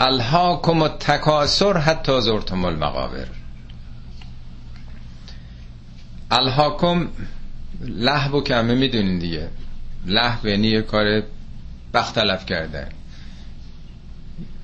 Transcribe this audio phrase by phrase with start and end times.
[0.00, 3.26] الهاکم تکاسر حتی زرتم المقابر
[6.30, 7.08] الهاکم
[7.80, 9.48] لحو که همه می‌دونین دیگه
[10.06, 11.22] لحو یعنی یه کار
[11.94, 12.88] بختلف کردن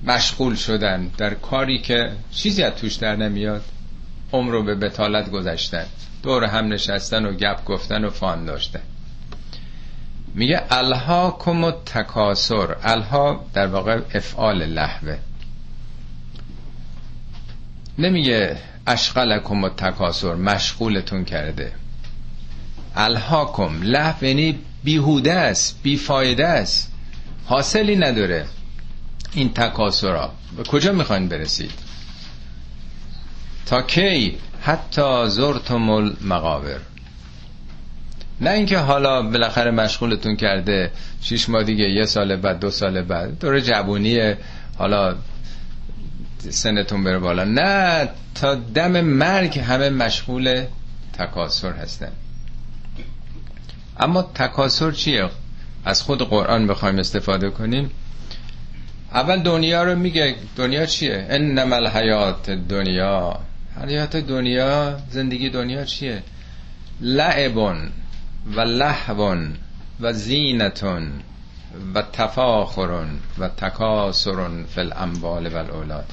[0.03, 3.63] مشغول شدن در کاری که چیزی از توش در نمیاد
[4.33, 5.85] عمر رو به بتالت گذشتن
[6.23, 8.81] دور هم نشستن و گپ گفتن و فان داشتن
[10.37, 15.17] میگه الها کم تکاسر الها در واقع افعال لحوه
[17.97, 21.71] نمیگه اشغلکم و تکاسر مشغولتون کرده.
[22.95, 26.91] الهاکم لحو یعنی بیهوده است بیفایده است.
[27.45, 28.45] حاصلی نداره
[29.33, 31.71] این تکاسرا به کجا می‌خواین برسید؟
[33.65, 36.79] تا کی؟ حتی زرتم المقابر.
[38.41, 40.91] نه اینکه حالا بالاخره مشغولتون کرده
[41.21, 43.39] شیش ماه دیگه یه سال بعد دو سال بعد.
[43.39, 44.33] دور جوونی
[44.77, 45.15] حالا
[46.49, 47.43] سنتون بره بالا.
[47.43, 50.63] نه تا دم مرگ همه مشغول
[51.13, 52.11] تکاسر هستن.
[53.99, 55.29] اما تکاسر چیه؟
[55.85, 57.91] از خود قرآن بخوایم استفاده کنیم.
[59.13, 60.35] اول دنیا رو میگه.
[60.55, 63.39] دنیا چیه؟ انما الحیات دنیا
[63.87, 66.23] حیات دنیا زندگی دنیا چیه؟
[67.01, 67.89] لعبون
[68.55, 69.55] و لحون
[69.99, 71.11] و زینتون
[71.95, 73.07] و تفاخرون
[73.39, 76.05] و تکاسرون فی الاموال و الاولاد.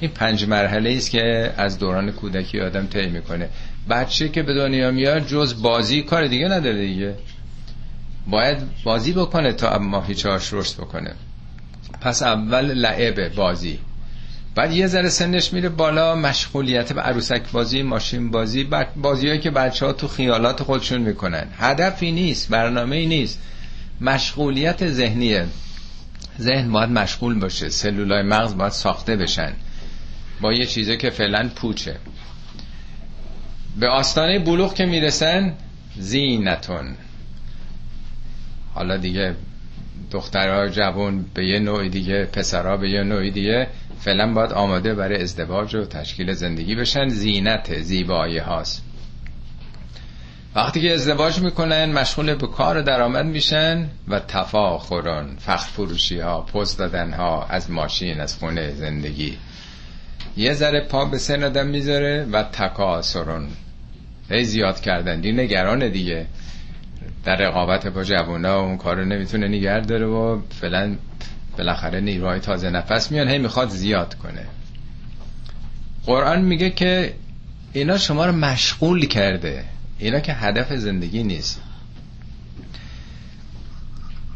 [0.00, 3.48] این پنج مرحله است که از دوران کودکی آدم طی می‌کنه.
[3.90, 7.14] بچه که به دنیا میاد جز بازی کار دیگه نداره دیگه.
[8.26, 11.14] باید بازی بکنه تا ماهیچهاش رشد بکنه.
[12.00, 13.78] پس اول لعبه بازی.
[14.54, 19.86] بعد یه ذره سنش میره بالا مشغولیت به عروسک بازی ماشین بازی بازیهایی که بچه
[19.86, 21.46] ها تو خیالات خودشون می‌کنن.
[21.58, 23.38] هدفی نیست برنامه ای نیست.
[24.00, 25.46] مشغولیت ذهنیه.
[26.40, 29.52] ذهن باید مشغول باشه سلولای مغز باید ساخته بشن.
[30.40, 31.96] با یه چیزی که فعلا پوچه.
[33.76, 35.54] به آستانه بلوغ که می‌رسن
[35.98, 36.94] زینتون.
[38.74, 39.34] حالا دیگه
[40.10, 43.66] دخترها جوان به یه نوع دیگه پسرها به یه نوع دیگه
[44.00, 47.08] فعلا باید آماده برای ازدواج و تشکیل زندگی بشن.
[47.08, 48.84] زینت زیبایی هاست.
[50.54, 56.78] وقتی که ازدواج می‌کنن مشغول به کار درآمد میشن و تفاخرون فخر فروشی ها پست
[56.78, 59.38] دادن ها از ماشین از خونه زندگی.
[60.36, 63.48] یه ذره پا به سن آدم می‌ذاره و تکاسرون
[64.30, 65.20] هی زیاد کردن.
[65.20, 66.26] دی نگران دیگه.
[67.24, 70.96] در رقابت با جوونا اون کارو نمی‌تونه نگه داره و فعلا
[71.60, 74.46] بالاخره نیروهای تازه نفس میان هی می‌خواد زیاد کنه.
[76.06, 77.14] قرآن میگه که
[77.72, 79.64] اینا شما رو مشغول کرده.
[79.98, 81.60] اینا که هدف زندگی نیست.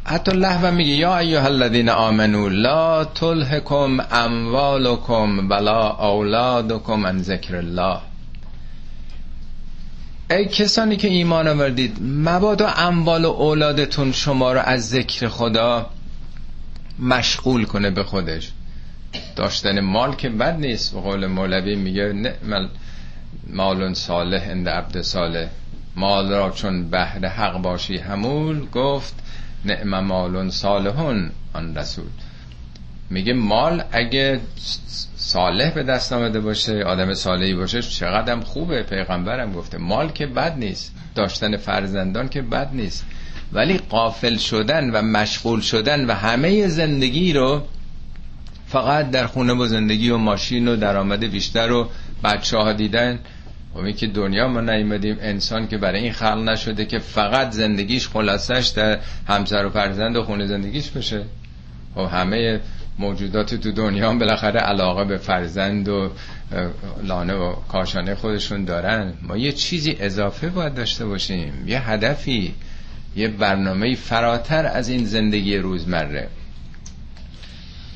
[0.04, 7.98] حتی لحظه میگه یا ایها الذین آمنو لا تلهکم اموالکم ولا اولادکم عن ذکر الله.
[10.30, 15.90] ای کسانی که ایمان آوردید مبادا اموال و اولادتون شما رو از ذکر خدا
[16.98, 18.52] مشغول کنه به خودش.
[19.36, 20.94] داشتن مال که بد نیست.
[20.94, 22.68] به قول مولوی میگه نعمل
[23.46, 25.48] مال صالح اند عبد صالح.
[25.96, 29.14] مال را چون بهر حق باشی همول گفت
[29.64, 32.06] نعم مال صالحون آن رسول.
[33.10, 34.40] میگه مال اگه
[35.16, 38.82] صالح به دست آمده باشه آدم صالحی باشه چقدر خوبه.
[38.82, 40.94] پیغمبرم گفته مال که بد نیست.
[41.14, 43.06] داشتن فرزندان که بد نیست.
[43.54, 47.62] ولی قافل شدن و مشغول شدن و همه زندگی رو
[48.66, 51.88] فقط در خونه و زندگی و ماشین و درآمد بیشتر و
[52.24, 53.18] بچه ها دیدن.
[53.76, 58.72] و که دنیا ما نیمدیم انسان که برای این خلق نشده که فقط زندگیش خلاصش
[58.76, 58.98] در
[59.28, 61.24] همسر و فرزند و خونه زندگیش بشه
[61.96, 62.60] و همه
[62.98, 66.10] موجودات تو دنیا هم بالاخره علاقه به فرزند و
[67.02, 69.12] لانه و کاشانه خودشون دارن.
[69.22, 71.64] ما یه چیزی اضافه باید داشته باشیم.
[71.66, 72.54] یه هدفی.
[73.16, 76.28] یه برنامه فراتر از این زندگی روزمره.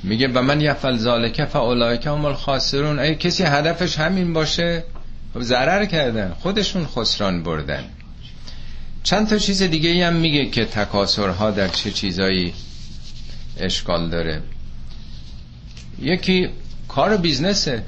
[0.02, 2.98] میگه و من یفعل ذالک فاولئک هم الخاسرون.
[2.98, 4.84] اگه کسی هدفش همین باشه؟
[5.34, 7.84] خب ضرر کردن خودشون خسران بردن.
[9.02, 12.54] چند تا چیز دیگه هم میگه که تکاسرها در چه چیزایی
[13.60, 14.42] اشکال داره.
[16.02, 16.48] یکی
[16.88, 17.82] کار بیزنسه.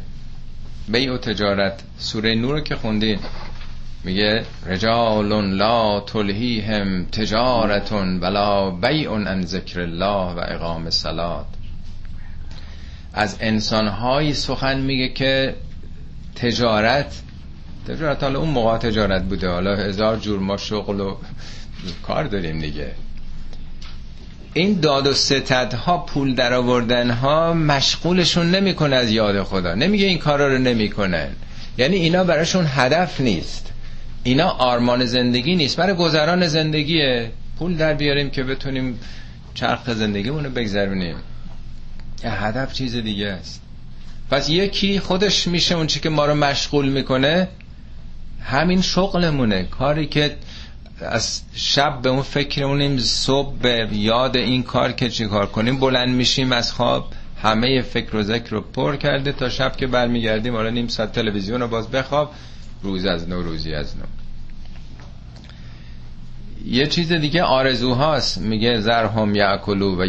[0.88, 1.80] بیع و تجارت.
[1.98, 3.18] سوره نور که خوندین.
[4.04, 11.46] میگه رجال لا تلهیهم تجارتون ولا بیع عن ذکر الله و اقام الصلاه
[13.12, 15.54] از انسانهایی سخن میگه که
[16.36, 17.22] تجارت
[17.88, 19.48] تجارت حالا اون موقع تجارت بوده.
[19.48, 21.16] حالا هزار جور ما شغل و
[22.02, 22.90] کار داریم دیگه.
[24.54, 29.74] این داد و ستد ها پول در آوردن ها مشغولشون نمی‌کنه از یاد خدا.
[29.74, 31.28] نمیگه این کارا رو نمی‌کنن.
[31.78, 33.69] یعنی اینا براشون هدف نیست.
[34.22, 35.76] اینا آرمان زندگی نیست.
[35.76, 37.30] برای گذران زندگیه.
[37.58, 39.00] پول در بیاریم که بتونیم
[39.54, 41.16] چرخ زندگیمون رو بگذرونیم.
[42.24, 43.62] هدف چیز دیگه است.
[44.30, 47.48] پس یکی خودش میشه اون چی که ما رو مشغول می‌کنه.
[48.42, 49.62] همین شغلمونه.
[49.62, 50.36] کاری که
[51.00, 56.08] از شب به اون فکرمونیم صبح به یاد این کار که چی کار کنیم بلند
[56.08, 57.12] میشیم از خواب
[57.42, 60.54] همه فکر و ذکر رو پر کرده تا شب که برمیگردیم.
[60.54, 62.34] حالا نیم ساعت تلویزیون رو باز بخواب.
[62.82, 64.04] روز از نو روزی از نو.
[66.66, 70.06] یه چیز دیگه آرزوهاست میگه زرهم یعکلو و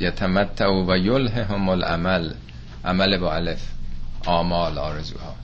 [0.00, 2.32] یتمتعو و یلههم العمل.
[2.84, 3.62] عمل با الف.
[4.26, 5.34] آمال آرزوها.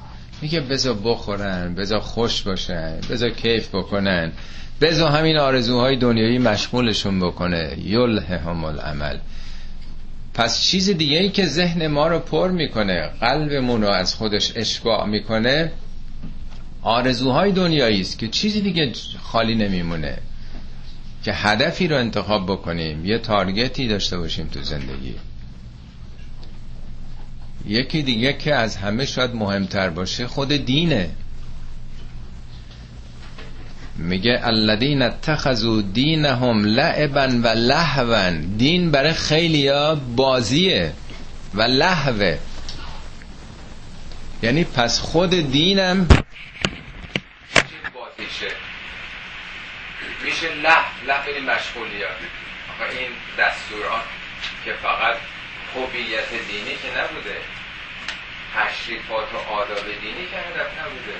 [0.42, 4.32] میگه بزا بخورن بزا خوش باشن بزا کیف بکنن.
[4.80, 7.76] بزا همین آرزوهای دنیایی مشغولشون بکنه.
[7.78, 9.16] یلههم العمل.
[10.34, 15.06] پس چیز دیگه ای که ذهن ما رو پر می‌کنه قلبمون رو از خودش اشباع
[15.06, 15.72] می‌کنه
[16.82, 18.92] آرزوهای دنیایی است که چیزی دیگه
[19.22, 20.18] خالی نمیمونه.
[21.24, 25.14] که هدفی رو انتخاب بکنیم یه تارگتی داشته باشیم تو زندگی.
[27.66, 31.10] یکی دیگه که از همه شاید مهمتر باشه خود دینه.
[33.96, 38.30] میگه الذین اتخذوا دینهم لعبا و لهوا.
[38.58, 40.92] دین برای خیلیا بازیه
[41.54, 42.38] و لهوه.
[44.42, 46.08] یعنی پس خود دینم
[50.24, 52.16] میشه له له این مشغولیات
[52.90, 54.04] این دستورات
[54.64, 55.16] که فقط
[55.72, 57.36] خوبیت دینی که نبوده
[58.54, 61.18] تشریفات و آداب دینی که هدف نبوده.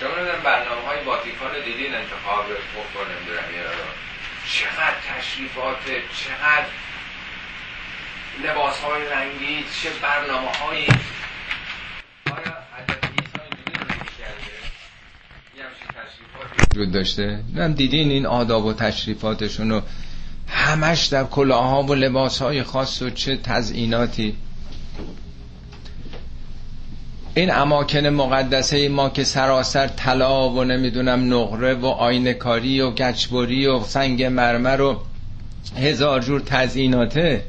[0.00, 3.84] شما نمی‌دونم برنامه های واتیکان دیدین انتخاب خوب نمی‌دونم رو
[4.50, 5.76] چقدر تشریفات
[6.24, 6.66] چقدر
[8.42, 10.88] لباس های رنگی چه برنامه هایی
[16.74, 19.82] وجود داشته؟ نم دیدین این آداب و تشریفاتشون رو
[20.48, 24.34] همش در کلاها و لباس های خاص و چه تزئیناتی.
[27.34, 33.80] این اماکن مقدسه ما که سراسر طلا و نمی‌دونم نقره و آینکاری و گچبری و
[33.80, 35.00] سنگ مرمر و
[35.76, 37.42] هزار جور تزئیناته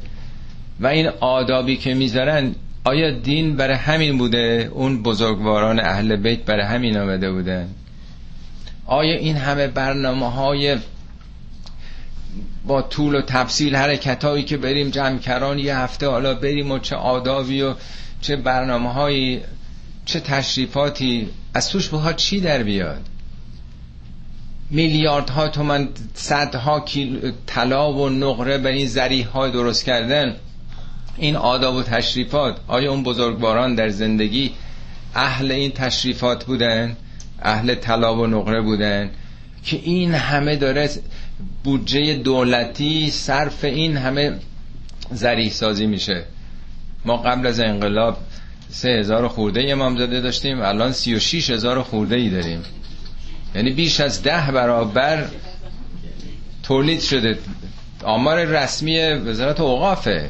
[0.79, 6.65] و این آدابی که می‌ذارن آیا دین برای همین بوده؟ اون بزرگواران اهل بیت برای
[6.65, 7.69] همین آمده بودن.
[8.85, 10.77] آیا این همه برنامه های
[12.67, 16.95] با طول و تفصیل حرکت هایی که بریم جمع یه هفته حالا بریم و چه
[16.95, 17.73] آدابی و
[18.21, 19.41] چه برنامه هایی
[20.05, 23.01] چه تشریفاتی از توش بها چی در بیاد؟
[24.69, 30.35] میلیاردها تومن صدها کیلو طلا و نقره به این زریح های درست کردن.
[31.17, 34.51] این آداب و تشریفات آیا اون بزرگواران در زندگی
[35.15, 36.97] اهل این تشریفات بودن؟
[37.41, 39.09] اهل طلا و نقره بودن
[39.63, 40.89] که این همه داره
[41.63, 44.39] بودجه دولتی صرف این همه
[45.11, 46.23] زریح سازی میشه.
[47.05, 48.17] ما قبل از انقلاب
[48.69, 52.63] سه هزار خورده امامزاده داشتیم الان سی و شیش هزار خورده ای داریم.
[53.55, 55.27] یعنی بیش از ده برابر
[56.63, 57.37] تولید شده.
[58.03, 60.29] آمار رسمی وزارت اوقافه.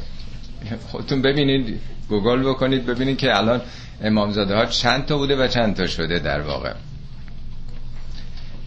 [0.88, 3.60] خودتون ببینید گوگل بکنید ببینید که الان
[4.02, 6.72] امامزاده ها چند تا بوده و چند تا شده در واقع.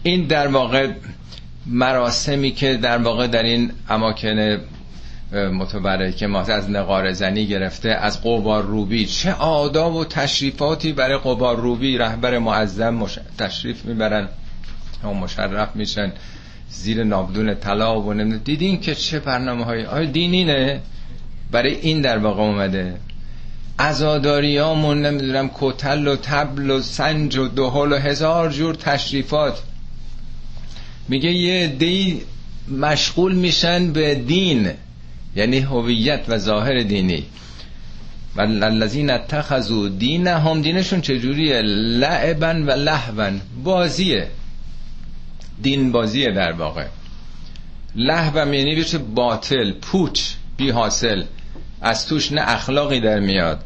[0.02, 0.90] این در واقع
[1.66, 4.58] مراسمی که در واقع در این اماکن
[5.32, 11.56] متبرک ما از نقار زنی گرفته از قبار روبی چه آداب و تشریفاتی برای قبار
[11.56, 13.18] روبی رهبر معظم مش...
[13.38, 14.28] تشریف می‌برن
[15.04, 16.12] و مشرف میشن.
[16.70, 20.80] زیر نابدون طلا و نمیدون دیدین که چه برنامه های آیا دینینه
[21.50, 22.96] برای این در واقع اومده.
[23.78, 29.62] ازاداریامون نمی‌دونم کتل و تبل و سنج و دهل و هزار جور تشریفات.
[31.10, 32.22] میگه یه دی
[32.68, 34.70] مشغول میشن به دین
[35.36, 37.24] یعنی هویت و ظاهر دینی.
[38.36, 43.30] و الذین اتخذوا دینهم دینشون چجوریه؟ لعبا و لهوا
[43.64, 44.28] بازیه.
[45.62, 46.86] دین بازیه در واقع.
[47.96, 50.20] لهو یعنی بشه باطل پوچ
[50.56, 51.24] بی حاصل
[51.80, 53.64] از توش نه اخلاقی در میاد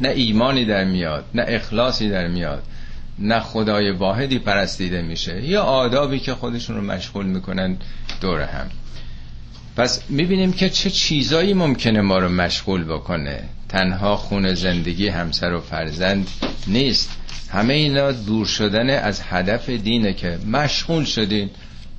[0.00, 2.62] نه ایمانی در میاد نه اخلاصی در میاد.
[3.18, 5.42] نه خدای واحدی پرستیده میشه.
[5.42, 7.76] یا آدابی که خودشون رو مشغول می‌کنن
[8.20, 8.70] دور هم.
[9.76, 13.42] پس می‌بینیم که چه چیزایی ممکنه ما رو مشغول بکنه.
[13.68, 16.28] تنها خون زندگی همسر و فرزند
[16.66, 17.10] نیست.
[17.50, 21.50] همه اینا دور شدن از هدف دینه که مشغول شدین.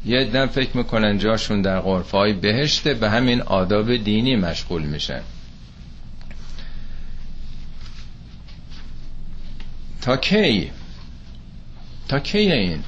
[0.06, 5.22] یه دن فکر می‌کنن جاشون در غرفه های بهشته به همین آداب دینی مشغول میشن.
[10.02, 10.72] تا کی؟
[12.08, 12.84] تا کی این؟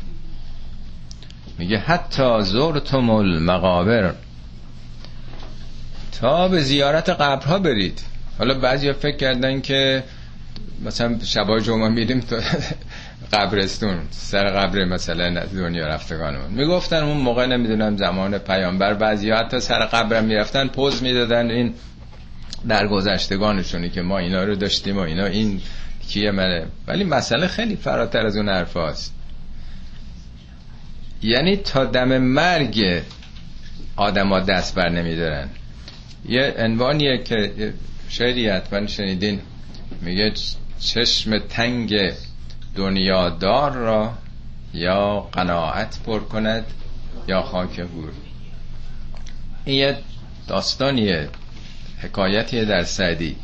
[1.57, 4.13] میگه حتی زرتم المقابر.
[6.19, 8.01] تا به زیارت قبرها برید.
[8.37, 10.03] حالا بعضی فکر کردن که
[10.85, 12.35] مثلا شبای جمعه میریم تو
[13.33, 16.51] قبرستون سر قبر مثلا دنیا رفتگانمون.
[16.51, 21.73] می‌گفتن اون موقع نمی‌دونم زمان پیامبر بعضی حتی سر قبرم می‌رفتن پوز می‌دادن این
[22.67, 25.61] در گذشتگانشونی که ما اینا رو داشتیم و اینا این
[26.09, 29.13] کیه منه؟ ولی مسئله خیلی فراتر از اون حرف هست.
[31.21, 33.01] یعنی تا دم مرگ
[33.95, 35.49] آدما دست بر نمیدارن.
[36.29, 37.73] یه عنوانیه که
[38.09, 39.41] شعری حتما شنیدین
[40.01, 40.33] میگه
[40.79, 42.13] چشم تنگ
[42.75, 44.13] دنیادار را
[44.73, 46.65] یا قناعت پر کند
[47.27, 48.11] یا خاک هور
[49.65, 49.97] این یه
[50.47, 51.29] داستانیه
[51.99, 53.35] حکایتیه در سعدی.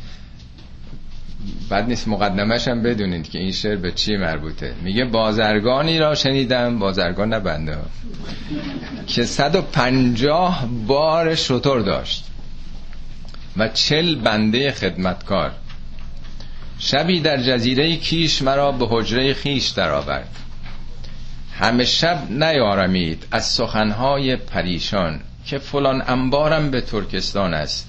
[1.68, 4.74] بعد نیست مقدمش هم بدونید که این شعر به چی مربوطه.
[4.82, 6.78] میگه بازرگانی را شنیدم.
[6.78, 7.76] بازرگان نبنده
[9.06, 12.24] که 150 بار شطور داشت
[13.56, 15.52] و چل بنده خدمتکار.
[16.78, 20.28] شبی در جزیره کیش مرا به حجره خیش درآورد.
[21.58, 27.88] همه شب نیارمید از سخنهای پریشان که فلان انبارم به ترکستان است.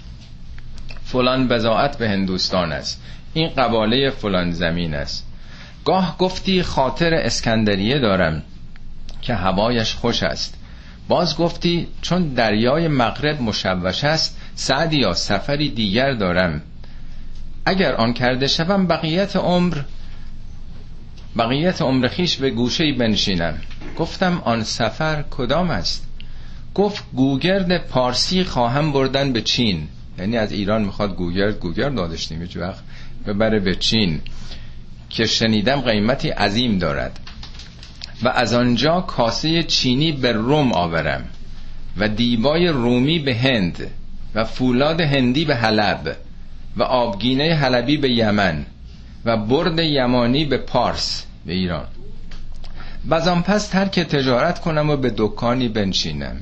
[1.06, 3.02] فلان بزاعت به هندوستان است.
[3.36, 5.27] این قباله فلان زمین است.
[5.86, 8.42] گاه گفتی خاطر اسکندریه دارم
[9.22, 10.58] که هوایش خوش است.
[11.08, 16.62] باز گفتی چون دریای مغرب مشوش است سعدی یا سفری دیگر دارم.
[17.65, 19.77] اگر آن کرده شوم بقیت عمر
[21.38, 23.58] بقیت عمر خیش به گوشه بنشینم.
[23.98, 26.08] گفتم آن سفر کدام است؟
[26.75, 29.88] گفت گوگرد پارسی خواهم بردن به چین.
[30.20, 32.84] یعنی از ایران می‌خواد گوگرد گوگرد دادشتیم هیچ وقت.
[33.27, 34.22] ببره به چین
[35.10, 37.20] که شنیدم قیمتی عظیم دارد
[38.24, 41.24] و از آنجا کاسه چینی به روم آورم
[41.98, 43.91] و دیبای رومی به هند
[44.36, 46.17] و فولاد هندی به حلب
[46.77, 48.65] و آبگینه حلبی به یمن
[49.25, 51.88] و برد یمانی به پارس به ایران.
[53.10, 56.36] و پس ترک تجارت کنم و به دکانی بنشینم.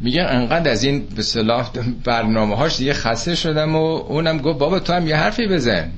[0.00, 1.70] میگه انقدر از این به صلاح
[2.04, 5.90] برنامه هاش دیگه خسته شدم و اونم گفت بابا تو هم یه حرفی بزن.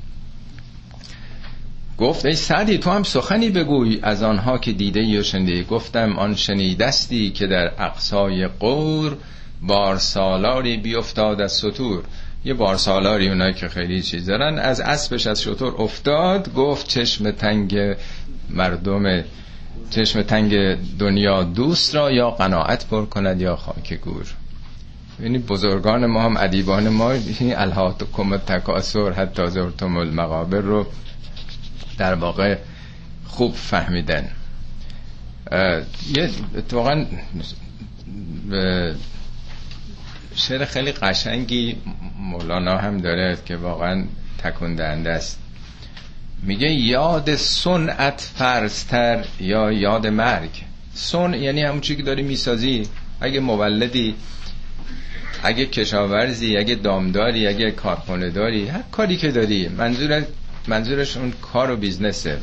[1.99, 6.35] گفت ای سعدی تو هم سخنی بگوی از آنها که دیده یا شنیده گفتم آن
[6.35, 9.17] شنیدستی که در اقصای قور
[9.63, 12.03] بارسالاری بیافتاد از سطور.
[12.45, 16.55] یه بارسالاری اونایی که خیلی چیز دارن از اسبش از شطور افتاد.
[16.55, 17.97] گفت چشم تنگ
[18.51, 19.25] مردم
[19.91, 24.27] چشم تنگ دنیا دوست را یا قناعت پر کند یا خاک گور.
[25.21, 30.87] یعنی بزرگان ما هم ادیبان ما این الهات کم تکاسر حتی زرتم المقابر رو
[31.99, 32.59] در واقع
[33.27, 34.29] خوب فهمیدن.
[36.17, 37.05] یه اتفاقا
[40.35, 41.77] شعر خیلی قشنگی
[42.19, 44.05] مولانا هم داره که واقعا
[44.39, 45.39] تکون است.
[46.43, 50.51] میگه یاد سنت فرستر یا یاد مرگ.
[50.95, 52.89] سن یعنی همون چی که داری می‌سازی.
[53.21, 54.15] اگه مولدی
[55.43, 60.25] اگه کشاورزی اگه دامداری اگه کارخونه داری هر کاری که داری منظور
[60.69, 62.39] منظورش اون کار و بیزنسه.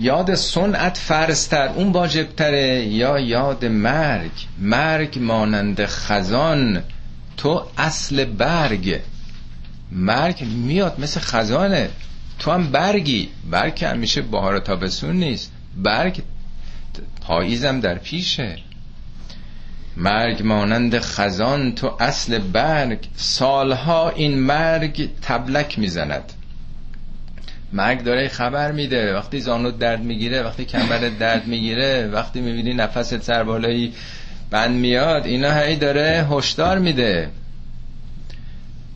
[0.00, 2.86] یاد سنت فرستر اون واجبتره.
[2.86, 4.30] یا یاد مرگ.
[4.58, 6.82] مرگ مانند خزان
[7.36, 9.00] تو اصل برگ.
[9.92, 11.88] مرگ میاد مثل خزانه.
[12.38, 13.28] تو هم برگی.
[13.50, 15.52] برگ همیشه بهار تابستون نیست.
[15.76, 16.22] برگ
[17.20, 18.58] پاییزم در پیشه.
[19.96, 23.06] مرگ مانند خزان تو اصل برگ.
[23.16, 26.32] سالها این مرگ تبلک می‌زند.
[27.72, 29.14] مرگ داره خبر میده.
[29.14, 33.92] وقتی زانوت درد می‌گیره وقتی کمرت درد می‌گیره وقتی می‌بینی نفست سربالایی
[34.50, 37.30] بند میاد اینا هی داره هشدار میده.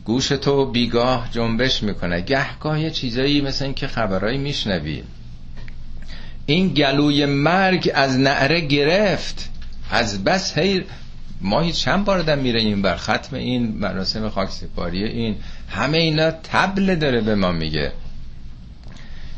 [0.05, 2.21] گوش تو بیگاه جنبش می‌کنه.
[2.21, 5.03] گهگاه یه چیزایی مثل این که خبرهایی میشنوی.
[6.45, 9.49] این گلوی مرگ از نعره گرفت.
[9.91, 10.83] از بس هی
[11.41, 15.35] ماهی چند بار دم میره این بر ختم این مراسم خاکسپاری این.
[15.69, 17.91] همه اینا تبل داره به ما میگه.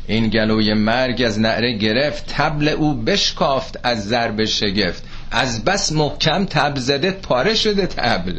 [0.06, 2.24] این گلوی مرگ از نعره گرفت.
[2.28, 5.02] تبل او بشکافت از ضرب شگفت.
[5.30, 8.38] از بس محکم تبل زده پاره شده تبل.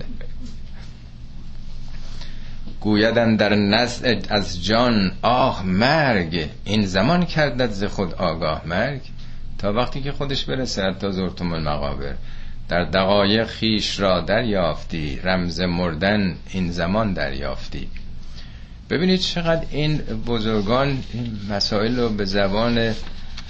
[2.85, 6.49] گویدن در نزد از جان آه مرگ.
[6.65, 9.01] این زمان کردد ز خود آگاه مرگ.
[9.57, 12.15] تا وقتی که خودش برسه تا زرتم المقابر.
[12.69, 17.87] در دقایق خیش را دریافتی رمز مردن این زمان دریافتی.
[18.89, 22.93] ببینید چقدر این بزرگان این مسائل رو به زبان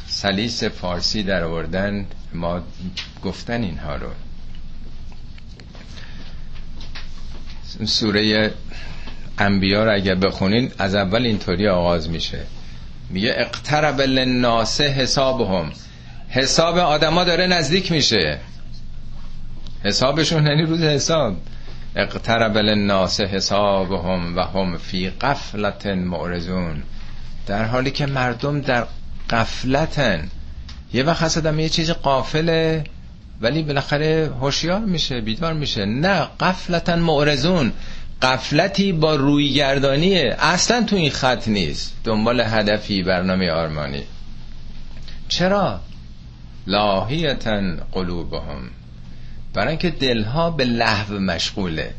[0.08, 2.06] سلیس فارسی در آوردن.
[2.34, 2.62] ما
[3.24, 4.10] گفتن اینها رو.
[7.86, 8.52] سوره
[9.40, 12.40] انبیا رو اگر بخونین از اول اینطوری آغاز میشه.
[13.10, 15.72] میگه اقترب للناس حسابهم.
[16.30, 18.40] حساب آدما داره نزدیک میشه.
[19.84, 21.38] حسابشون یعنی روز حساب.
[21.96, 26.84] اقترب للناس حسابهم و هم فی قفلت معرضون.
[27.48, 28.88] در حالی که مردم در
[29.30, 30.30] قفلتن
[30.94, 32.84] یه وقت هست یه چیز قافله
[33.42, 35.86] ولی بالاخره هوشیار میشه بیدار میشه.
[35.86, 37.72] نه قفلتا معرضون.
[38.26, 41.94] قفلتی با روی گردانیه اصلا تو این خط نیست.
[42.04, 44.04] دنبال هدفی برنامه آرمانی.
[45.28, 45.80] چرا؟
[46.68, 48.70] لاهیتا قلوبهم.
[49.54, 51.94] برای اینکه دلها به لحو مشغوله.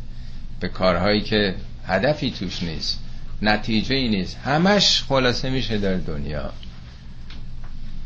[0.60, 1.54] به کارهایی که
[1.86, 3.00] هدفی توش نیست.
[3.42, 4.36] نتیجه ای نیست.
[4.44, 6.52] همش خلاصه میشه در دنیا.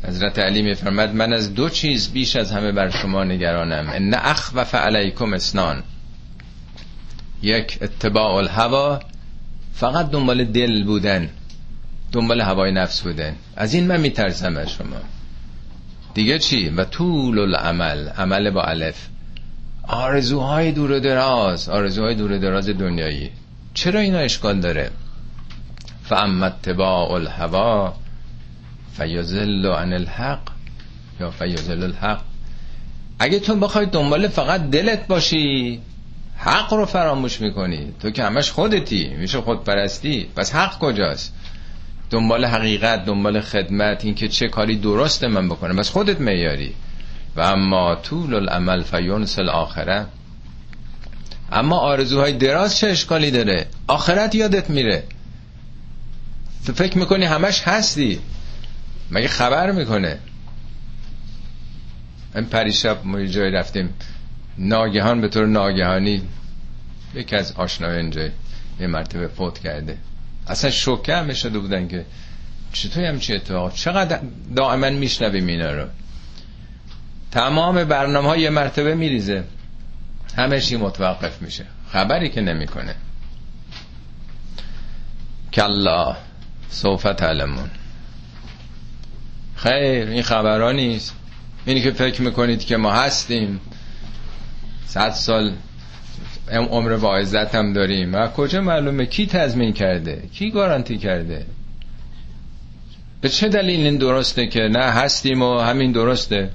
[0.07, 3.89] حضرت علی میفرمد من از دو چیز بیش از همه بر شما نگرانم.
[3.89, 5.83] ان اخوف علیکم اسنان
[7.41, 8.99] یک اتباع الهوا
[9.73, 11.29] فقط دنبال دل بودن
[12.11, 13.35] دنبال هوای نفس بودن.
[13.55, 15.01] از این من میترسم از شما.
[16.13, 19.07] دیگه چی؟ و طول العمل عمل با الف.
[19.83, 23.29] آرزوهای دور و دراز آرزوهای دور و دراز دنیایی.
[23.73, 24.91] چرا اینا اشکال داره؟
[26.03, 27.93] فأما اتباع الهوى
[28.97, 30.41] فيضل عن الحق
[31.19, 32.21] یا فيضل الحق.
[33.19, 35.79] اگه تو بخوای دنبال فقط دلت باشی
[36.43, 37.93] حق رو فراموش می‌کنی.
[37.99, 41.33] تو که همش خودتی میشه خود پرستی پس حق کجاست؟
[42.09, 45.75] دنبال حقیقت دنبال خدمت اینکه چه کاری درسته من بکنم.
[45.75, 46.73] بس خودت میاری
[47.35, 50.05] و أما طول الأمل فينسي الآخرة.
[51.51, 55.03] اما آرزوهای دراز چه اشکالی داره؟ آخرت یادت میره.
[56.65, 58.19] تو فکر می‌کنی همش هستی.
[59.11, 60.19] مگه خبر می‌کنه؟
[62.35, 63.93] این پریشب ما جای رفتیم.
[64.57, 66.21] ناگهان به طور ناگهانی
[67.15, 68.29] یکی از آشنای اینجا
[68.79, 69.97] یه مرتبه فوت کرده.
[70.47, 72.05] اصلا شوکه همه شده بودن که
[72.73, 74.19] چطور همچی اتفاق؟ چقدر
[74.55, 75.87] دائما میشنویم اینا رو.
[77.31, 79.43] تمام برنامه ها یه مرتبه میریزه.
[80.37, 81.65] همشی متوقف میشه.
[81.91, 82.95] خبری که نمی‌کنه.
[85.53, 86.17] کلا
[86.69, 87.69] سوف تعلمون.
[89.55, 91.15] خیر این خبرها نیست.
[91.65, 93.59] اینی که فکر می‌کنید که ما هستیم.
[94.91, 95.53] صد سال
[96.51, 98.13] عمر با عزت هم داریم.
[98.13, 101.45] و کجا معلومه؟ کی تضمین کرده؟ کی گارانتی کرده؟
[103.21, 106.49] به چه دلیل این درسته که نه هستیم و همین درسته؟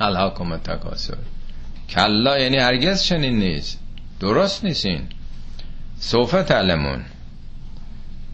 [0.00, 1.16] الهاکم تکاسر
[1.88, 3.80] کلا یعنی هرگز چنین نیست.
[4.20, 5.00] درست نیستین
[5.98, 7.04] سوف تعلمون.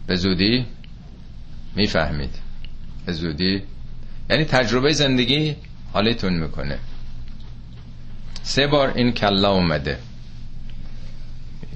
[0.07, 0.65] به زودی
[1.75, 2.35] می‌فهمید.
[3.05, 3.63] به زودی.
[4.29, 5.55] یعنی تجربه زندگی
[5.93, 6.79] حالتون می‌کنه.
[8.43, 9.97] سه بار این کلا اومده.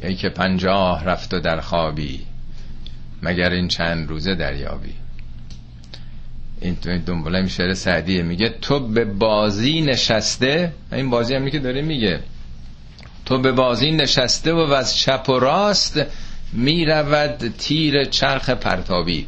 [0.04, 2.20] یکی که پنجاه رفت و در خوابی
[3.22, 4.94] مگر این چند روزه دریابی.
[6.62, 11.60] این تو دنباله این شعر سعدیه میگه تو به بازی نشسته این بازی هم که
[11.60, 12.20] داره میگه.
[13.26, 16.02] تو به بازی نشسته و از چپ و راست
[16.54, 19.28] می‌رود تیر چرخ پرتابی.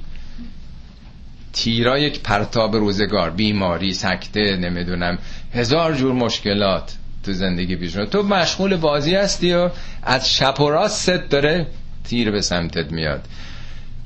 [1.53, 5.17] تیرا یک پرتاب روزگار بیماری سکته نمی‌دونم
[5.53, 6.96] هزار جور مشکلات.
[7.23, 9.69] تو زندگی پیش تو مشغول بازی هستی و
[10.03, 11.67] از شپ و راست داره
[12.03, 13.25] تیر به سمتت میاد.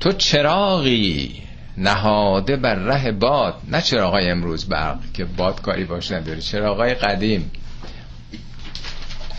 [0.00, 1.42] تو چراغی
[1.78, 3.54] نهاده بر ره باد.
[3.68, 7.50] نه چراغای امروز برق که باد کاری باش نداره چراغای قدیم.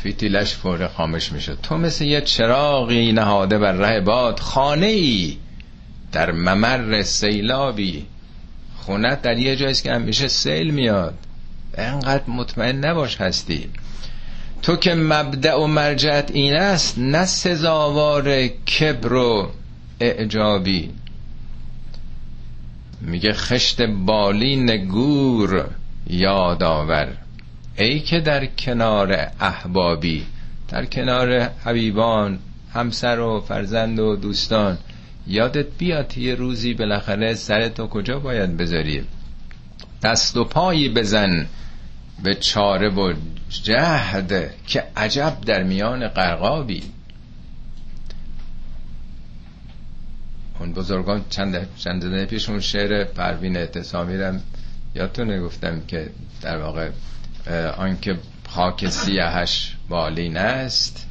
[0.04, 1.56] فیتیلش فور خامش میشه.
[1.56, 4.40] تو مثل یه چراغی نهاده بر ره باد.
[4.40, 5.38] خانه ای
[6.12, 8.06] در ممر سیلابی.
[8.78, 11.14] خونت در یه جایست که همیشه سیل میاد.
[11.78, 13.70] انقدر مطمئن نباش هستی.
[14.62, 19.52] تو که مبدع و مرجعت این است نه سزاوار کبر و
[20.00, 20.90] اعجابی.
[23.02, 25.66] میگه خشت بالین گور
[26.08, 27.08] یادآور.
[27.76, 30.26] ای که در کنار احبابی
[30.70, 32.40] در کنار حبیبان
[32.74, 34.78] همسر و فرزند و دوستان
[35.28, 39.04] یادت بیاد یه روزی بالاخره سرتو کجا باید بذاری؟
[40.04, 41.48] دست و پایی بزن
[42.24, 43.14] به چاره و
[43.50, 46.84] جهد که عجب در میان قرقابی
[50.60, 54.42] اون بزرگان چند چند پیش اون شعر پروین اعتصامی رم
[54.96, 56.10] یادتونه؟ گفتم که
[56.42, 56.90] در واقع
[57.78, 61.08] آنکه خاک سیاهش بالین است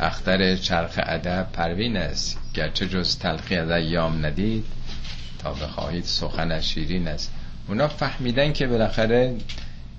[0.00, 2.38] اختر چرخ ادب پروین است.
[2.54, 4.64] گرچه جز تلخی از ایام ندید
[5.38, 7.32] تا بخواهید سخن شیرین است.
[7.68, 9.34] اونا فهمیدن که بالاخره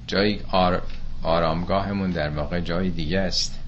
[0.08, 0.82] جای آر...
[1.24, 3.60] آرامگاهمون در واقع جای دیگه است.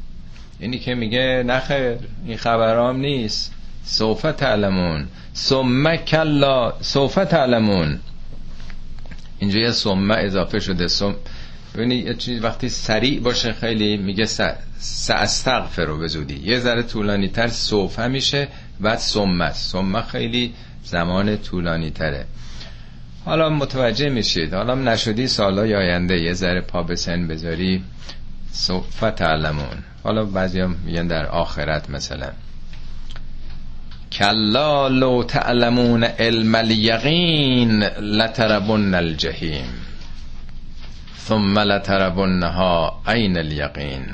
[0.60, 3.54] اینی که میگه نخیر این خبرام نیست.
[3.84, 5.08] سوف تعلمون.
[5.36, 8.00] ثم کلا سوف تعلمون.
[9.40, 10.88] اینجا یه ثم اضافه شده.
[10.88, 11.16] ثم
[11.76, 14.26] ببینید یه چیز وقتی سریع باشه خیلی میگه
[14.78, 16.40] ساستغفر رو به زودی.
[16.44, 18.48] یه ذره طولانی تر صوفه میشه
[18.80, 20.54] بعد ثم ثم خیلی
[20.84, 22.26] زمان طولانی تره
[23.26, 24.54] حالا متوجه میشید.
[24.54, 27.84] حالا نشدی سالای آینده یه ذره پا به سن بذاری.
[28.52, 32.30] سوف تعلمون حالا بعضی هم میگن در آخرت مثلا.
[34.12, 39.66] کلا لو تعلمون علم الیقین لتربن الجحیم.
[41.18, 44.06] ثم لتربنها عین الیقین.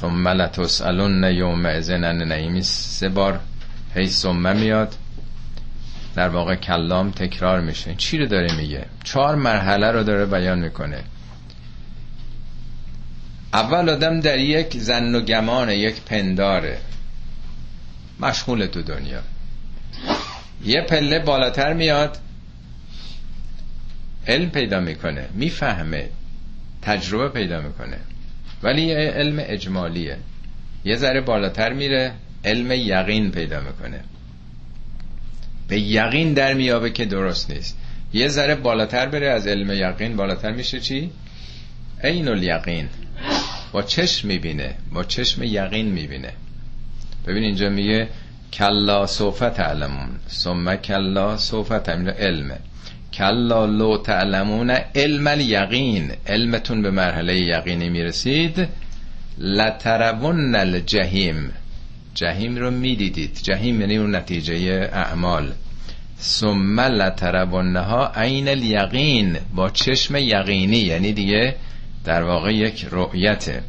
[0.00, 3.40] ثم لتسالن یوم ازن نعیمی سه بار
[3.94, 4.94] هی ثم میاد.
[6.16, 7.94] در واقع کلام تکرار میشه.
[7.94, 11.04] چی رو داره میگه؟ چهار مرحله رو داره بیان می‌کنه.
[13.52, 16.78] اول آدم در یک زن و گمان یک پنداره.
[18.20, 19.20] مشغول تو دنیا.
[20.64, 22.18] یه پله بالاتر میاد
[24.26, 26.08] علم پیدا می‌کنه می‌فهمه
[26.82, 27.98] تجربه پیدا می‌کنه.
[28.62, 30.16] ولی یه علم اجمالیه.
[30.84, 32.12] یه ذره بالاتر میره
[32.44, 34.00] علم یقین پیدا می‌کنه.
[35.68, 37.78] به یقین در میابه که درست نیست.
[38.12, 41.10] یه ذره بالاتر بره از علم یقین بالاتر میشه چی؟
[42.04, 42.88] عین الیقین.
[43.72, 46.32] با چشم می‌بینه با چشم یقین می‌بینه.
[47.26, 48.08] ببین اینجا میگه
[48.52, 50.08] کلا سوف تعلمون.
[50.28, 52.08] ثم کلا سوف تعلمون.
[52.08, 52.58] علمه.
[53.12, 56.12] کلا لو تعلمون علم الیقین.
[56.26, 58.68] علمتون به مرحله یقینی می‌رسید.
[59.38, 61.52] لترون الجهیم
[62.16, 63.38] جهیم رو می‌دیدید.
[63.42, 64.54] جهیم یعنی اون نتیجه
[64.92, 65.52] اعمال.
[66.20, 71.56] ثم لترونها عین الیقین با چشم یقینی یعنی دیگه
[72.04, 73.62] در واقع یک رؤیته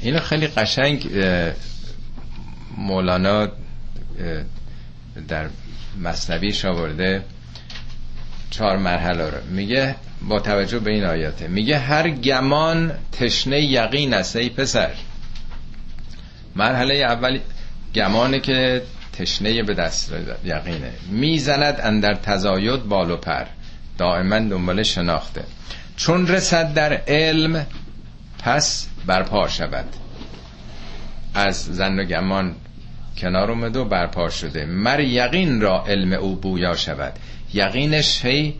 [0.00, 1.08] اینو خیلی قشنگ
[2.76, 3.48] مولانا
[5.28, 5.46] در
[6.02, 7.22] مصنویش آورده
[8.50, 9.94] چهار مرحله رو میگه
[10.28, 11.48] با توجه به این آیاته.
[11.48, 14.90] میگه هر گمان تشنه یقین است ای پسر.
[16.56, 17.38] مرحله اول
[17.94, 20.12] گمانه که تشنه به دست
[20.44, 20.92] یقینه.
[21.10, 23.44] می‌زند اندر تزاید بال و پر.
[23.98, 25.44] دائما دنبال شناخته.
[25.96, 27.66] چون رسد در علم
[28.38, 29.84] پس برپا شود.
[31.34, 32.54] از زن و گمان
[33.18, 34.64] کنار اومده و برپا شده.
[34.64, 37.12] مر یقین را علم او بویا شود.
[37.54, 38.54] یقینش هی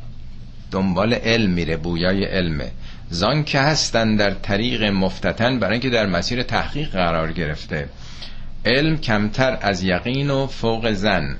[0.71, 2.71] دنبال علم میره بویای علمه.
[3.11, 7.89] زان که هستن در طریق مفتتن برای اینکه در مسیر تحقیق قرار گرفته.
[8.67, 11.37] علم کمتر از یقین و فوق زن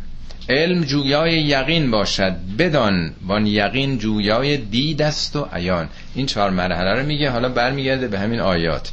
[0.49, 2.37] علم جویای یقین باشد.
[2.59, 5.89] بدان وان یقین جویای دید است و عیان.
[6.15, 8.93] این چهار مرحله رو میگه حالا برمیگرده به همین آیات.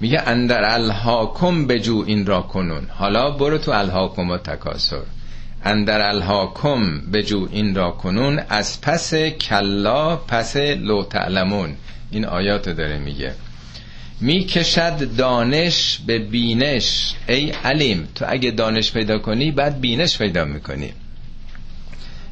[0.00, 2.86] میگه اندر الهاکم بجو این را کنون.
[2.88, 5.02] حالا برو تو الهاکم و تکاسر
[5.64, 11.76] اندر الهاکم بجو این را کنون از پس کلا پس لو تعلمون.
[12.10, 13.34] این آیات داره میگه.
[14.20, 17.14] می‌کشد دانش به بینش.
[17.28, 20.92] ای علیم تو اگه دانش پیدا کنی بعد بینش پیدا می‌کنی.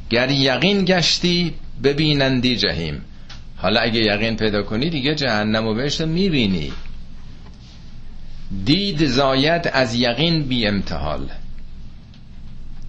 [0.09, 3.01] گر یقین گشتی ببینندی جهیم.
[3.57, 6.71] حالا اگه یقین پیدا کنی دیگه جهنم و بهشت می‌بینی.
[8.65, 11.29] دید زاید از یقین بی امتحال.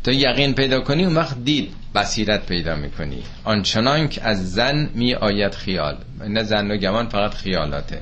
[0.05, 3.23] تو یقین پیدا کنی اون وقت دید بصیرت پیدا می‌کنی.
[3.45, 5.97] آنچنان که از زن می آید خیال.
[6.29, 8.01] نه زن و گمان فقط خیالاته.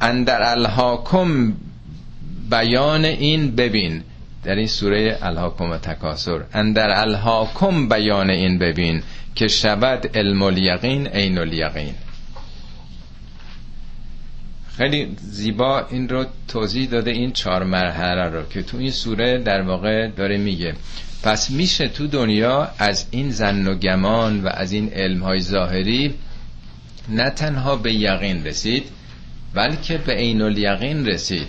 [0.00, 1.54] اندر الهاکم
[2.50, 4.02] بیان این ببین.
[4.44, 9.02] در این سوره الهاکم تکاسر اندر الهاکم بیان این ببین
[9.34, 11.94] که شود علم الیقین عین الیقین.
[14.76, 19.62] خیلی زیبا این رو توضیح داده این چهار مرحله رو که تو این سوره در
[19.62, 20.74] واقع داره میگه.
[21.22, 26.14] پس میشه تو دنیا از این زن و گمان و از این علم های ظاهری
[27.08, 28.84] نه تنها به یقین رسید
[29.54, 31.48] بلکه به عین الیقین رسید.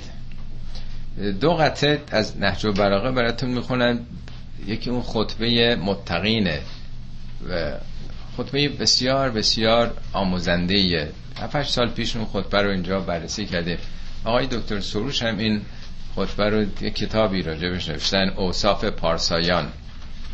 [1.41, 3.99] دو قطعه از نهج و براغه براتون می‌خونن
[4.67, 6.59] یکی اون خطبه متقینه
[7.49, 7.71] و
[8.37, 11.07] خطبه بسیار بسیار آموزنده
[11.41, 13.77] 7 سال پیش اون خطبه رو اینجا بررسی کرده.
[14.23, 15.61] آقای دکتر سروش هم این
[16.15, 19.67] خطبه رو کتابی راجبش نوشتن اوصاف پارسایان.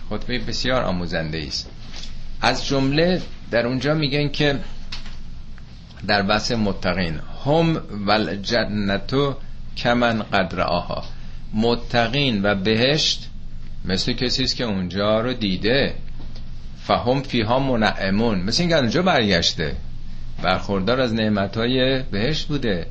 [0.10, 1.70] خطبه بسیار آموزنده است.
[2.42, 4.60] از جمله در اونجا میگن که
[6.08, 9.36] در بحث متقین هم و جنتو
[9.78, 11.04] کمن قدر آها
[11.54, 13.30] متقین و بهشت
[13.86, 15.96] مثل کسی است که اونجا رو دیده.
[16.84, 18.40] فهم فیها منعمون.
[18.42, 19.76] مثل اینکه اونجا برگشته.
[20.42, 22.88] برخوردار از نعمتهای بهشت بوده.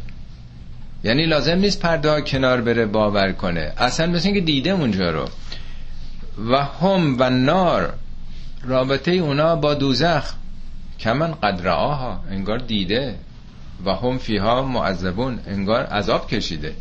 [1.05, 3.73] یعنی لازم نیست پرده کنار بره باور کنه.
[3.79, 5.29] اصلا مثل اینکه دیده اونجا رو.
[6.51, 7.95] و هم و نار
[8.63, 10.33] رابطه اونا با دوزخ.
[11.01, 13.15] کمن قدر آها انگار دیده.
[13.85, 16.75] و هم فیها معذبون انگار عذاب کشیده.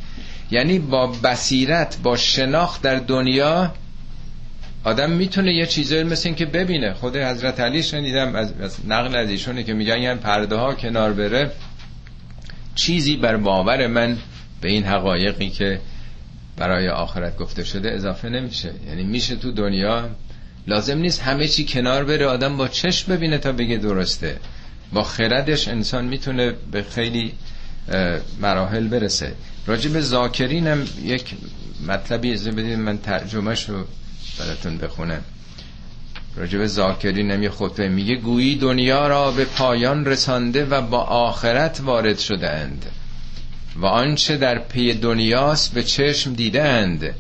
[0.52, 3.72] یعنی با بصیرت با شناخت در دنیا
[4.84, 6.94] آدم می‌تونه یه چیزایی مثل این که ببینه.
[6.94, 8.54] خود حضرت علی شنیدم از,
[8.88, 11.52] نقل از ایشونه که میگن یعنی پرده ها کنار بره.
[12.76, 14.18] چیزی بر باور من
[14.62, 15.80] به این حقایقی که
[16.58, 18.72] برای آخرت گفته شده اضافه نمیشه.
[18.88, 20.10] یعنی میشه تو دنیا.
[20.68, 22.26] لازم نیست همه چی کنار بره.
[22.26, 24.38] آدم با چشم ببینه تا بگه درسته.
[24.94, 27.34] با خردش انسان می‌تونه به خیلی
[28.42, 29.34] مراحل برسه.
[29.68, 31.36] راجب به زاکرینم یک
[31.88, 33.86] مطلبی از بدید من ترجمهش رو
[34.40, 35.22] براتون بخونم
[36.36, 37.90] راجب زاکرینم یه خطبه.
[37.90, 42.86] میگه گویی دنیا را به پایان رسانده و با آخرت وارد شده اند
[43.76, 47.16] و آنچه در پی دنیاست به چشم دیده اند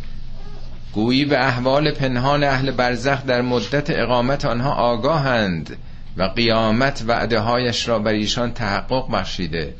[0.93, 5.77] گویی به احوال پنهان اهل برزخ در مدت اقامت آنها آگاهند
[6.17, 9.75] و قیامت وعده هایش را بر ایشان تحقق بخشیده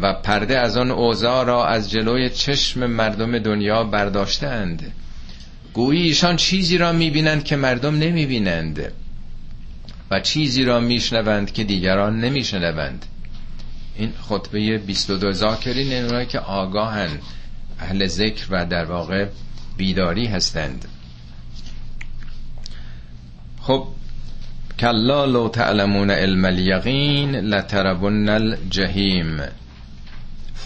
[0.00, 4.92] و پرده از آن اوضاع را از جلوی چشم مردم دنیا برداشتند
[5.74, 8.92] گویی ایشان چیزی را می‌بینند که مردم نمی‌بینند
[10.10, 13.06] و چیزی را میشنوند که دیگران نمیشنوند.
[13.96, 17.22] این خطبه 22 زاکرین اونایی که آگاهند
[17.80, 19.26] اهل ذکر و در واقع
[19.76, 20.84] بیداری هستند.
[23.60, 23.86] خب
[24.78, 29.40] کلا لو تعلمون علم الیقین لتربن الجحیم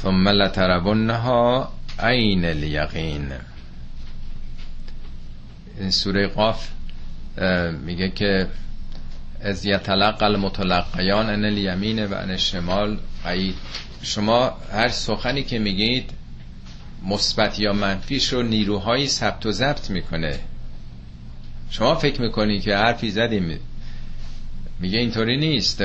[0.02, 3.32] ثم لتربنها عین الیقین.
[3.32, 3.53] این
[5.88, 6.68] سوره قاف
[7.84, 8.46] میگه که
[9.40, 13.54] از یتلق المتلقیان ان الیمین و ان الشمال قید
[14.02, 16.10] شما هر سخنی که میگید
[17.06, 20.38] مثبت یا منفیش رو نیروهایی ثبت و ضبط می‌کنه.
[21.70, 23.58] شما فکر می‌کنی که حرفی زدیم.
[24.80, 25.84] میگه اینطوری نیست.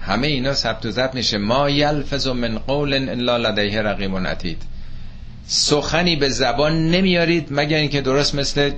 [0.00, 1.38] همه اینا ثبت و ضبط میشه.
[1.38, 4.62] ما یلفظ من قول الا لدیه رقیب عتید
[5.46, 8.70] سخنی به زبان نمیارید مگر اینکه درست مثل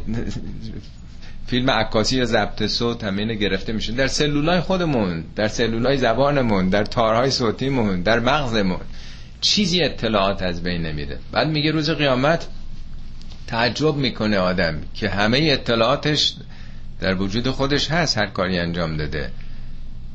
[1.47, 3.93] فیلم عکاسی یا ضبط صوت همین گرفته میشه.
[3.93, 8.81] در سلولای خودمون در سلولای زبانمون در تارهای صوتیمون در مغزمون
[9.41, 11.19] چیزی اطلاعات از بین نمیره.
[11.33, 12.47] بعد میگه روز قیامت
[13.47, 16.35] تعجب می‌کنه آدم که همه اطلاعاتش
[17.01, 19.31] در وجود خودش هست هر کاری انجام داده.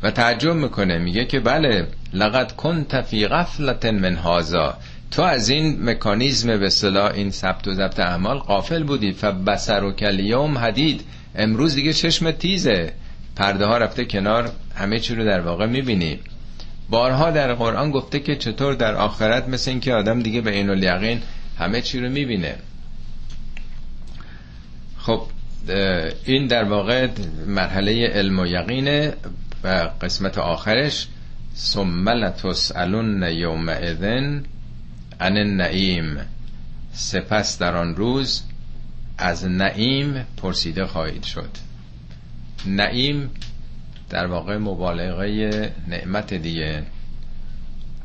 [0.04, 4.78] و تعجب می‌کنه میگه که بله لقد کن فی غفلت من هازا
[5.14, 9.12] تو از این مکانیزم به صلاح این ثبت و ضبط اعمال قافل بودی.
[9.12, 11.02] فبصر و کلیوم حدید.
[11.36, 12.94] امروز دیگه چشم تیزه.
[13.36, 16.20] پرده ها رفته کنار همه چی رو در واقع می‌بینی.
[16.90, 21.22] بارها در قرآن گفته که چطور در آخرت مثل اینکه آدم دیگه به این الیقین
[21.60, 22.56] همه چی رو می‌بینه.
[24.98, 25.22] خب
[26.26, 27.08] این در واقع
[27.48, 29.14] مرحله علم و یقینه
[29.64, 31.08] و قسمت آخرش.
[31.56, 34.04] ثم لتسالون یومئذ
[35.20, 36.18] عن النعیم.
[36.94, 38.44] سپس در آن روز
[39.18, 41.50] از نعیم پرسیده خواهید شد.
[42.66, 43.30] نعیم
[44.10, 46.84] در واقع مبالغه نعمت دیگه.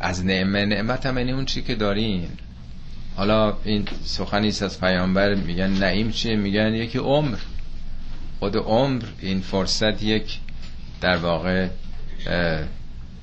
[0.01, 2.29] از نعمه نعمت هم یعنی اون چی که دارین.
[3.16, 7.38] حالا این سخنی از پیامبر میگن نعیم چیه؟ میگن یکی عمر.
[8.38, 10.38] خود عمر این فرصت یک
[11.01, 11.68] در واقع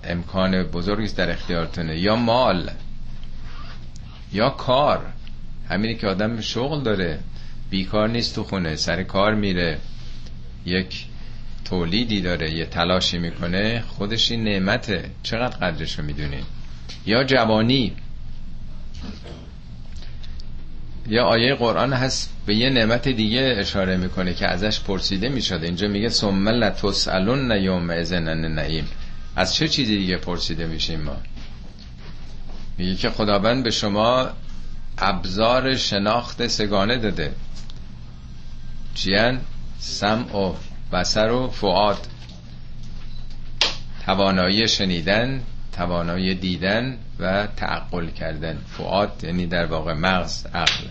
[0.04, 2.00] امکان بزرگی در اختیارتونه.
[2.00, 2.70] یا مال.
[4.34, 5.06] یا کار.
[5.70, 7.20] همینی که آدم شغل داره.
[7.70, 9.78] بیکار نیست تو خونه سر کار میره.
[10.66, 11.06] یک
[11.66, 13.84] تولیدی داره یه تلاشی می‌کنه.
[13.88, 15.10] خودش این نعمته.
[15.24, 16.44] چقدر قدرشو می‌دونی؟
[17.06, 17.94] یا جوانی.
[21.08, 25.88] یا آیه قرآن هست به یه نعمت دیگه اشاره می‌کنه که ازش پرسیده می‌شد اینجا
[25.88, 28.88] میگه ثم لتسالون یوم اذن نعیم
[29.36, 31.18] از چه چیزی دیگه پرسیده میشیم ما؟
[32.78, 34.30] میگه که خداوند به شما
[34.98, 37.34] ابزار شناخت سگانه داده.
[38.94, 39.42] چیان
[39.80, 40.54] سم و
[40.96, 42.08] بسر و فعاد
[44.06, 45.44] توانایی شنیدن
[45.78, 48.58] توانایی دیدن و تعقل کردن.
[48.78, 50.88] فعاد یعنی در واقع مغز عقل.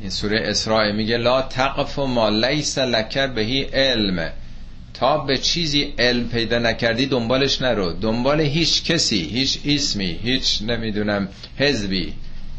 [0.00, 4.30] این سوره اسراء میگه لا تقف ما لیس لک بهی علم.
[4.98, 7.92] تا به چیزی علم پیدا نکردی دنبالش نرو.
[7.92, 11.28] دنبال هیچ کسی هیچ اسمی هیچ نمی‌دونم
[11.58, 12.12] حزبی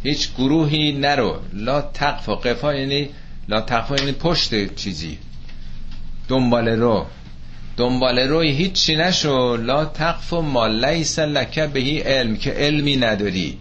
[0.03, 1.39] هیچ گروهی نرو.
[1.53, 3.09] لا تقف و قفا یعنی
[3.49, 5.17] لا تقفا یعنی پشت چیزی.
[6.27, 7.05] دنبال رو.
[7.77, 9.57] دنبال روی هیچی نشو.
[9.57, 11.19] لا تقف و ما لیس
[11.73, 13.57] بهی علم که علمی نداری.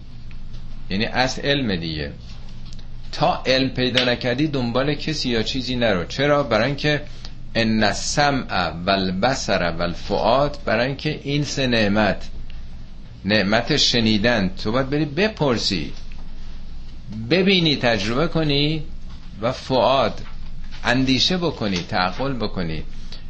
[0.90, 2.12] یعنی اصل علم دیگه.
[3.12, 6.04] تا علم پیدا نکردی دنبال کسی یا چیزی نرو.
[6.04, 7.02] چرا؟ برای اینکه
[7.56, 12.28] ان السمع والبصر والفؤاد برای اینکه این سه نعمت
[13.24, 15.92] نعمت شنیدن تو باید بری بپرسی
[17.30, 18.82] ببینی تجربه کنی
[19.42, 20.20] و فعاد
[20.84, 22.82] اندیشه بکنی تعقل بکنی.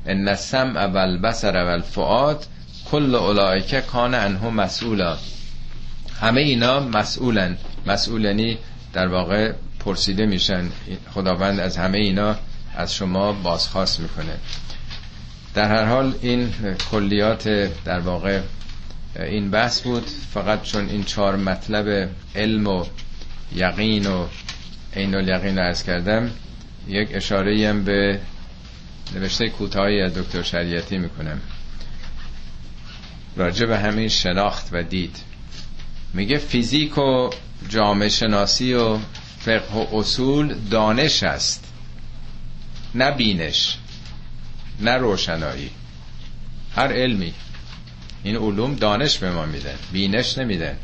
[0.07, 2.47] ان السمع والبصر والفؤاد
[2.91, 5.17] کل اولئک کان عنه مسئولا.
[6.21, 7.57] همه اینا مسئولن.
[7.87, 8.59] مسئولنی
[8.93, 10.71] در واقع پرسیده میشن.
[11.15, 12.37] خداوند از همه اینا
[12.77, 14.37] از شما بازخواست می‌کنه.
[15.55, 16.55] در هر حال این
[16.91, 17.49] کلیات
[17.85, 18.41] در واقع
[19.17, 20.07] این بحث بود.
[20.35, 22.85] فقط چون این چهار مطلب علم و
[23.55, 24.27] یقین و
[24.97, 26.31] عین الیقین ارز کردم
[26.89, 28.21] یک اشاره هم به
[29.15, 31.41] نوشته کوتاهی از دکتر شریعتی می‌کنم.
[33.37, 35.17] راجع به همین شناخت و دید.
[36.15, 37.31] میگه فیزیک و
[37.69, 38.99] جامعه شناسی و
[39.39, 41.65] فقه و اصول دانش است.
[42.95, 43.79] نه بینش
[44.81, 45.71] نه روشنایی.
[46.77, 47.35] هر علمی.
[48.23, 50.77] این علوم دانش به ما میدن بینش نمیدن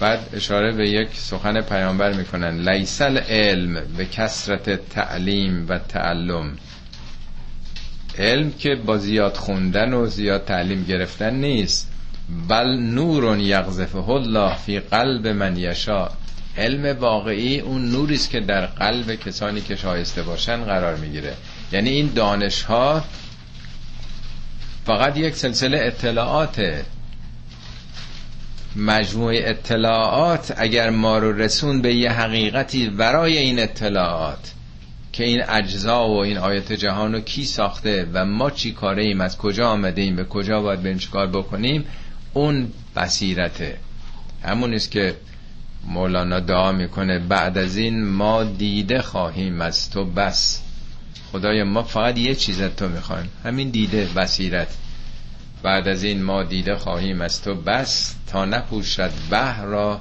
[0.00, 6.56] بعد اشاره به یک سخن پیامبر می‌کنن لیسل علم به کسرت تعلیم و تعلم.
[8.18, 11.90] علم که با زیاد خوندن و زیاد تعلیم گرفتن نیست.
[12.48, 16.10] بل نور یغزفه الله فی قلب من یشا
[16.58, 21.34] علم واقعی اون نوری است که در قلب کسانی که شایسته باشن قرار می‌گیره.
[21.72, 23.04] یعنی این دانش ها
[24.86, 26.84] فقط یک سلسله اطلاعاته
[28.76, 34.52] مجموعه اطلاعات اگر ما رو رسون به یه حقیقتی ورای این اطلاعات
[35.12, 39.20] که این اجزا و این آیت جهان رو کی ساخته و ما چی کاره ایم
[39.20, 41.84] از کجا آمده ایم به کجا باید بریم چیکار بکنیم
[42.34, 43.76] اون بصیرته.
[44.42, 45.14] همون است که
[45.86, 50.62] مولانا دعا می‌کنه بعد از این ما دیده خواهیم از تو بس.
[51.32, 54.76] خدای ما فقط یه چیز تو می‌خوایم همین دیده بصیرت.
[55.62, 60.00] بعد از این ما دیده خواهیم از تو بس تا نپوشد بحر را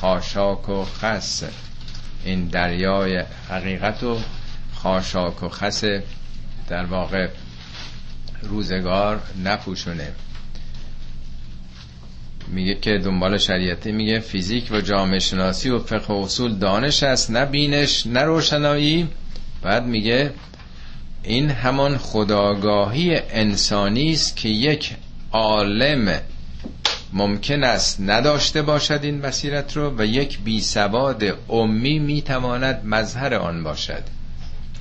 [0.00, 1.42] خاشاک و خس.
[2.24, 4.18] این دریای حقیقت و
[4.74, 5.84] خاشاک و خس
[6.68, 7.28] در واقع
[8.42, 10.12] روزگار نپوشونه.
[12.48, 17.30] میگه که دنبال شریعتی میگه فیزیک و جامعه شناسی و فقه و اصول دانش است
[17.30, 19.08] نه بینش نه روشنایی.
[19.62, 20.30] بعد میگه
[21.22, 24.94] این همان خداگاهی انسانی است که یک
[25.32, 26.20] عالم
[27.12, 33.62] ممکن است نداشته باشد این بصیرت رو و یک بی سواد امی می‌تواند مظهر آن
[33.62, 34.02] باشد.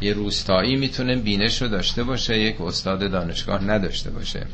[0.02, 4.46] یه روستایی می‌تونه بینش رو داشته باشه یک استاد دانشگاه نداشته باشه.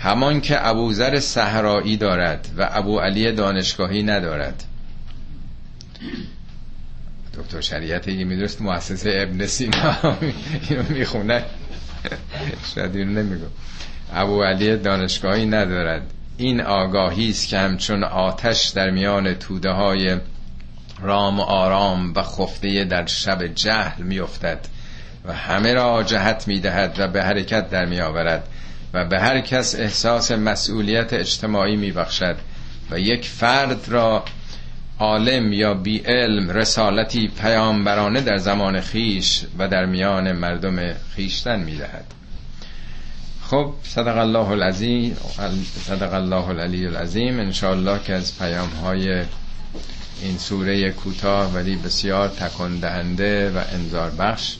[0.00, 4.64] همان که ابوذر صحرایی دارد و ابو علی دانشگاهی ندارد.
[7.34, 9.96] دکتر شریعت اگه میدرست مؤسسه ابن سینا
[10.70, 11.44] اینو می‌خونه.
[12.74, 13.46] شاید اینو نمیگو
[14.14, 16.02] ابو علی دانشگاهی ندارد.
[16.36, 20.16] این آگاهی است که همچون آتش در میان توده های
[21.00, 24.60] رام آرام و خفته در شب جهل میافتد
[25.24, 28.48] و همه را جهت می‌دهد و به حرکت در میآورد.
[28.94, 32.36] و به هر کس احساس مسئولیت اجتماعی میبخشد
[32.90, 34.24] و یک فرد را
[34.98, 42.04] عالم یا بی علم رسالتی پیامبرانه در زمان خیش و در میان مردم خیشتن می‌دهد.
[43.50, 45.16] خب صدق الله العظیم
[45.86, 49.22] صدق الله العلی العظیم انشاءالله که از پیام های
[50.22, 54.56] این سوره کوتاه ولی بسیار تکان دهنده و انذار بخش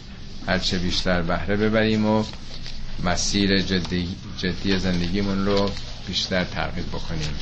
[0.46, 2.24] هرچه بیشتر بهره ببریم و
[3.04, 4.08] مسیر جدی,
[4.38, 5.70] جدی زندگیمون رو
[6.06, 7.34] بیشتر تغییر بکنیم.